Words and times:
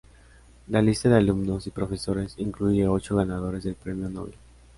La 0.69 0.81
lista 0.81 1.09
de 1.09 1.17
alumnos 1.17 1.67
y 1.67 1.69
profesores 1.69 2.33
incluye 2.37 2.87
ocho 2.87 3.17
ganadores 3.17 3.63
del 3.65 3.75
Premio 3.75 4.09
Nobel. 4.09 4.33